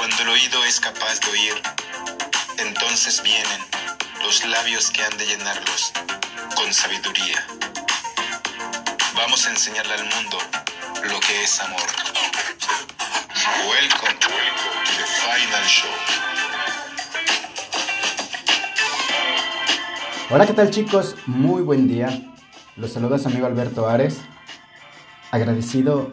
[0.00, 1.52] Cuando el oído es capaz de oír,
[2.56, 3.60] entonces vienen
[4.24, 5.92] los labios que han de llenarlos
[6.56, 7.46] con sabiduría.
[9.14, 10.38] Vamos a enseñarle al mundo
[11.06, 11.82] lo que es amor.
[13.68, 14.28] Welcome to
[14.96, 15.90] the final show.
[20.30, 21.14] Hola, ¿qué tal chicos?
[21.26, 22.22] Muy buen día.
[22.76, 24.16] Los saluda su amigo Alberto Ares.
[25.30, 26.10] Agradecido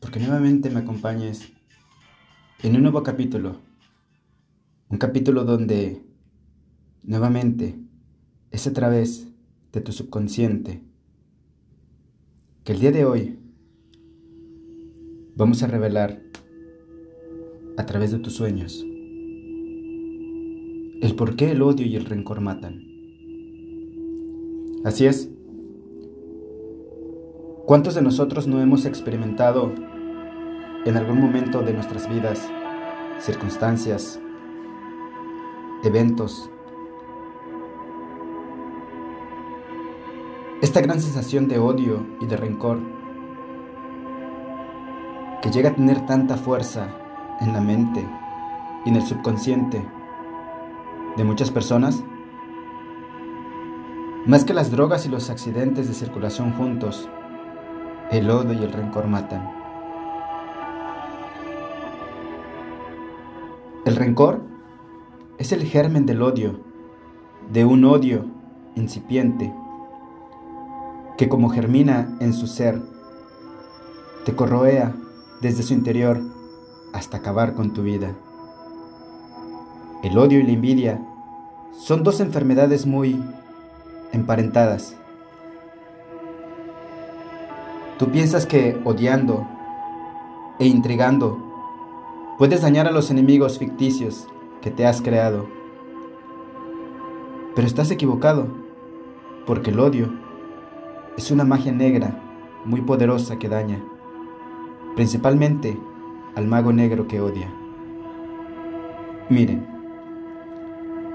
[0.00, 1.48] porque nuevamente me acompañes
[2.62, 3.56] en un nuevo capítulo.
[4.88, 6.00] Un capítulo donde
[7.02, 7.74] nuevamente
[8.52, 9.26] es a través
[9.72, 10.80] de tu subconsciente
[12.62, 13.38] que el día de hoy
[15.34, 16.22] vamos a revelar
[17.76, 18.84] a través de tus sueños
[21.00, 22.84] el por qué el odio y el rencor matan.
[24.84, 25.28] Así es.
[27.66, 29.74] ¿Cuántos de nosotros no hemos experimentado
[30.84, 32.50] en algún momento de nuestras vidas
[33.18, 34.20] circunstancias,
[35.84, 36.50] eventos,
[40.60, 42.78] esta gran sensación de odio y de rencor
[45.40, 46.88] que llega a tener tanta fuerza
[47.40, 48.08] en la mente
[48.84, 49.84] y en el subconsciente
[51.16, 52.02] de muchas personas?
[54.26, 57.08] Más que las drogas y los accidentes de circulación juntos,
[58.10, 59.61] el odio y el rencor matan.
[63.84, 64.40] El rencor
[65.38, 66.60] es el germen del odio,
[67.52, 68.26] de un odio
[68.76, 69.52] incipiente,
[71.18, 72.80] que como germina en su ser,
[74.24, 74.94] te corroea
[75.40, 76.20] desde su interior
[76.92, 78.14] hasta acabar con tu vida.
[80.04, 81.04] El odio y la envidia
[81.76, 83.20] son dos enfermedades muy
[84.12, 84.94] emparentadas.
[87.98, 89.44] Tú piensas que odiando
[90.60, 91.51] e intrigando
[92.42, 94.26] puedes dañar a los enemigos ficticios
[94.62, 95.46] que te has creado.
[97.54, 98.48] Pero estás equivocado,
[99.46, 100.12] porque el odio
[101.16, 102.20] es una magia negra
[102.64, 103.80] muy poderosa que daña,
[104.96, 105.78] principalmente
[106.34, 107.48] al mago negro que odia.
[109.30, 109.64] Miren,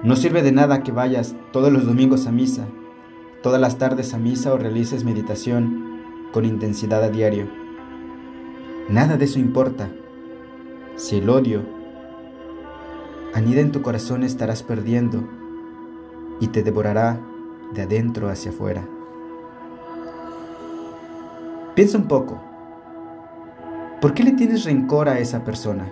[0.03, 2.69] no sirve de nada que vayas todos los domingos a misa
[3.43, 7.49] todas las tardes a misa o realices meditación con intensidad a diario.
[8.87, 9.89] Nada de eso importa.
[10.97, 11.61] Si el odio
[13.35, 15.23] anida en tu corazón estarás perdiendo
[16.39, 17.19] y te devorará
[17.75, 18.83] de adentro hacia afuera.
[21.75, 22.41] Piensa un poco.
[24.01, 25.87] ¿Por qué le tienes rencor a esa persona?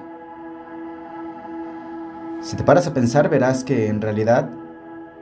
[2.42, 4.50] Si te paras a pensar verás que en realidad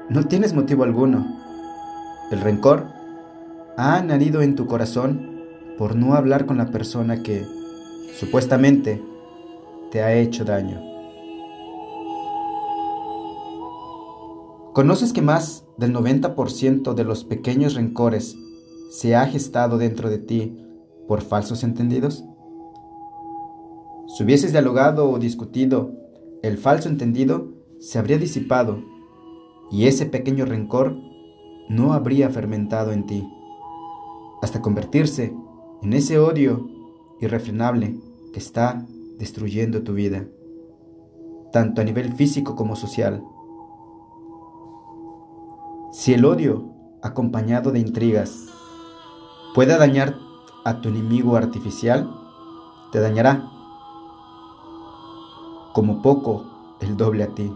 [0.08, 1.28] no tienes motivo alguno.
[2.32, 2.86] El rencor
[3.76, 5.44] ha nacido en tu corazón
[5.78, 7.46] por no hablar con la persona que
[8.18, 9.04] supuestamente
[9.94, 10.81] te ha hecho daño.
[14.74, 18.36] ¿Conoces que más del 90% de los pequeños rencores
[18.90, 20.58] se ha gestado dentro de ti
[21.08, 22.26] por falsos entendidos?
[24.08, 25.92] Si hubieses dialogado o discutido,
[26.42, 28.80] el falso entendido se habría disipado
[29.70, 30.98] y ese pequeño rencor
[31.70, 33.31] no habría fermentado en ti,
[34.42, 35.36] hasta convertirse
[35.84, 36.68] en ese odio
[37.20, 38.00] irrefrenable
[38.34, 38.88] que está
[39.18, 40.25] destruyendo tu vida,
[41.51, 43.24] tanto a nivel físico como social.
[45.91, 48.47] Si el odio, acompañado de intrigas,
[49.54, 50.15] puede dañar
[50.65, 52.10] a tu enemigo artificial,
[52.92, 53.50] te dañará
[55.74, 57.51] como poco el doble a ti.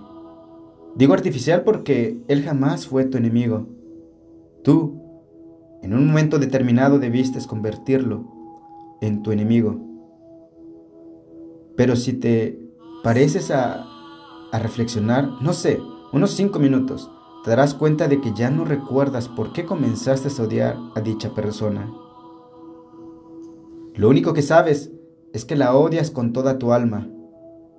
[0.96, 3.68] Digo artificial porque él jamás fue tu enemigo,
[4.68, 5.02] Tú,
[5.82, 8.26] en un momento determinado, debiste convertirlo
[9.00, 9.80] en tu enemigo.
[11.78, 12.60] Pero si te
[13.04, 13.86] pareces a,
[14.52, 15.80] a reflexionar, no sé,
[16.12, 17.10] unos cinco minutos,
[17.46, 21.34] te darás cuenta de que ya no recuerdas por qué comenzaste a odiar a dicha
[21.34, 21.90] persona.
[23.96, 24.92] Lo único que sabes
[25.34, 27.08] es que la odias con toda tu alma.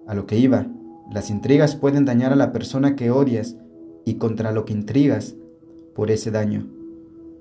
[0.06, 0.66] A lo que iba,
[1.12, 3.56] las intrigas pueden dañar a la persona que odias
[4.04, 5.36] y contra lo que intrigas
[5.94, 6.66] por ese daño.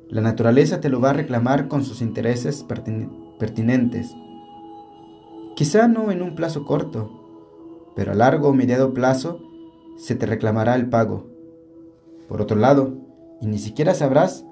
[0.09, 4.15] La naturaleza te lo va a reclamar con sus intereses pertinentes.
[5.57, 7.09] Quizá no en un plazo corto,
[7.95, 9.39] pero a largo o mediado plazo
[9.95, 11.31] se te reclamará el pago.
[12.27, 12.93] Por otro lado,
[13.41, 14.45] y ni siquiera sabrás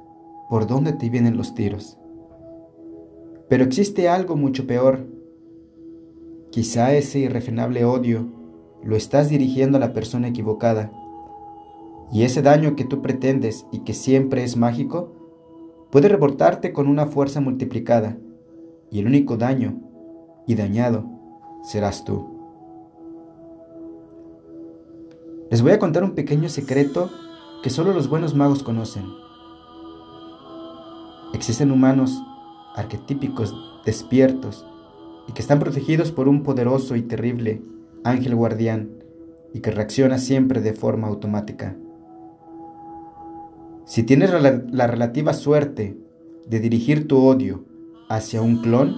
[0.49, 1.99] por dónde te vienen los tiros.
[3.47, 5.05] Pero existe algo mucho peor.
[6.49, 8.25] Quizá ese irrefrenable odio
[8.83, 10.91] lo estás dirigiendo a la persona equivocada.
[12.11, 15.11] Y ese daño que tú pretendes y que siempre es mágico,
[15.91, 18.17] puede reportarte con una fuerza multiplicada.
[18.89, 19.84] Y el único daño
[20.47, 21.05] y dañado
[21.63, 22.35] serás tú.
[25.49, 27.09] Les voy a contar un pequeño secreto
[27.63, 29.05] que solo los buenos magos conocen.
[31.33, 32.21] Existen humanos
[32.75, 33.55] arquetípicos
[33.85, 34.65] despiertos
[35.27, 37.61] y que están protegidos por un poderoso y terrible
[38.03, 39.03] ángel guardián
[39.53, 41.75] y que reacciona siempre de forma automática.
[43.85, 45.97] Si tienes la, relativa suerte
[46.47, 47.65] de dirigir tu odio
[48.09, 48.95] hacia un clon,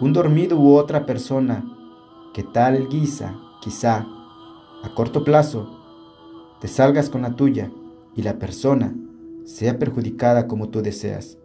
[0.00, 1.64] un dormido u otra persona
[2.32, 4.06] que tal guisa, quizá,
[4.82, 5.80] a corto plazo,
[6.60, 7.70] te salgas con la tuya
[8.16, 8.94] y la persona
[9.44, 11.38] sea perjudicada como tú deseas.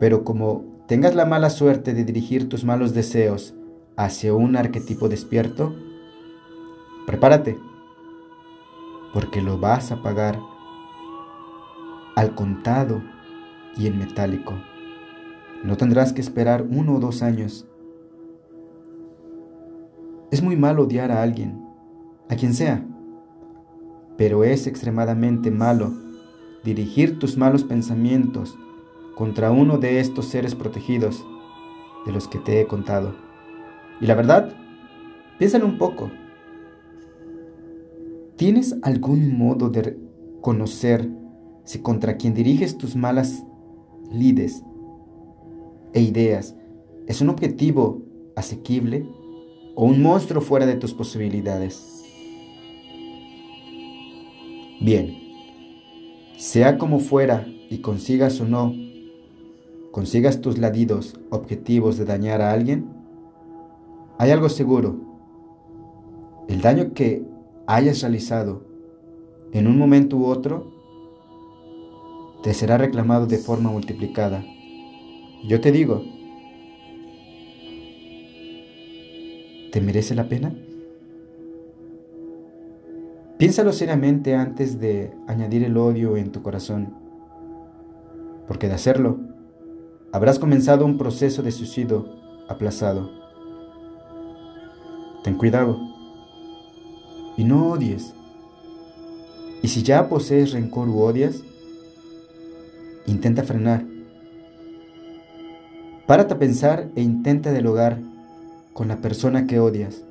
[0.00, 3.54] Pero como tengas la mala suerte de dirigir tus malos deseos
[3.96, 5.74] hacia un arquetipo despierto,
[7.06, 7.58] prepárate,
[9.12, 10.40] porque lo vas a pagar
[12.16, 13.00] al contado
[13.76, 14.54] y en metálico.
[15.64, 17.66] No tendrás que esperar uno o dos años.
[20.30, 21.58] Es muy malo odiar a alguien,
[22.28, 22.86] a quien sea,
[24.18, 25.90] pero es extremadamente malo
[26.64, 28.58] dirigir tus malos pensamientos
[29.14, 31.24] contra uno de estos seres protegidos
[32.04, 33.14] de los que te he contado.
[34.02, 34.52] Y la verdad,
[35.38, 36.10] piénsalo un poco.
[38.36, 39.98] ¿Tienes algún modo de
[40.42, 41.08] conocer
[41.64, 43.46] si contra quien diriges tus malas
[44.10, 44.62] lides
[45.94, 46.54] e ideas
[47.06, 48.02] es un objetivo
[48.36, 49.06] asequible
[49.74, 52.04] o un monstruo fuera de tus posibilidades.
[54.80, 55.16] Bien,
[56.36, 58.74] sea como fuera y consigas o no,
[59.92, 62.86] consigas tus ladidos objetivos de dañar a alguien,
[64.18, 64.96] hay algo seguro.
[66.48, 67.24] El daño que
[67.66, 68.66] hayas realizado
[69.52, 70.72] en un momento u otro
[72.42, 74.44] te será reclamado de forma multiplicada.
[75.46, 76.02] Yo te digo,
[79.72, 80.54] ¿te merece la pena?
[83.36, 86.94] Piénsalo seriamente antes de añadir el odio en tu corazón,
[88.48, 89.18] porque de hacerlo,
[90.12, 92.08] habrás comenzado un proceso de suicidio
[92.48, 93.10] aplazado.
[95.24, 95.78] Ten cuidado
[97.36, 98.14] y no odies.
[99.60, 101.42] Y si ya posees rencor u odias,
[103.06, 103.93] intenta frenar
[106.06, 107.98] Párate a pensar e intenta dialogar
[108.74, 110.02] con la persona que odias.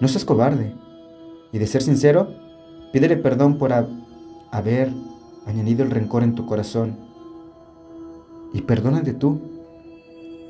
[0.00, 0.74] No seas cobarde
[1.50, 2.28] y de ser sincero,
[2.92, 4.92] pídele perdón por haber
[5.46, 6.96] añadido el rencor en tu corazón.
[8.52, 9.40] Y perdónate tú,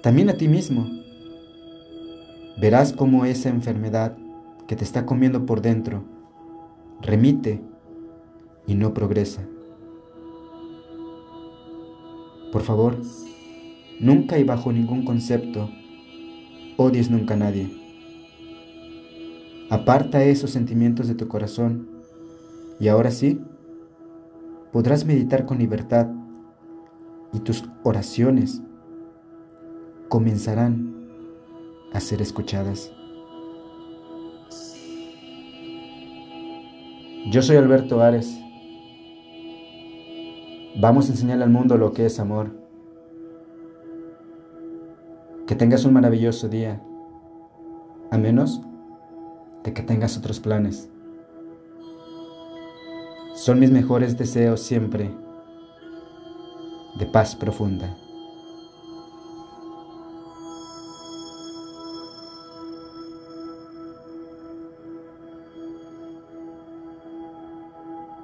[0.03, 0.85] también a ti mismo.
[2.61, 4.17] Verás cómo esa enfermedad
[4.67, 6.03] que te está comiendo por dentro
[7.01, 7.61] remite
[8.67, 9.43] y no progresa.
[12.55, 12.97] Por favor,
[13.99, 15.71] nunca y bajo ningún concepto
[16.77, 17.69] odies nunca a nadie.
[19.71, 21.89] Aparta esos sentimientos de tu corazón
[22.79, 23.41] y ahora sí,
[24.73, 26.07] podrás meditar con libertad
[27.33, 28.63] y tus oraciones
[30.09, 31.09] comenzarán
[31.93, 32.93] a ser escuchadas.
[37.33, 38.44] Yo soy Alberto Ares
[40.77, 42.51] Vamos a enseñarle al mundo lo que es amor.
[45.47, 46.83] Que tengas un maravilloso día,
[48.11, 48.61] a menos
[49.63, 50.91] de que tengas otros planes.
[53.35, 55.11] Son mis mejores deseos siempre
[56.99, 57.97] de paz profunda.